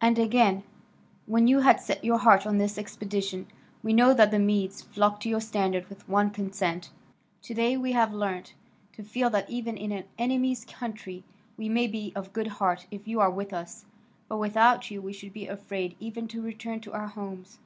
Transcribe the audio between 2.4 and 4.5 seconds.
on this expedition, we know that the